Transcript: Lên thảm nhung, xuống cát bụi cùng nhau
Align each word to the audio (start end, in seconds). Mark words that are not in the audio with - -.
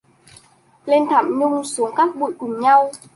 Lên 0.85 1.03
thảm 1.09 1.39
nhung, 1.39 1.63
xuống 1.63 1.95
cát 1.95 2.15
bụi 2.15 2.31
cùng 2.39 2.61
nhau 2.61 2.91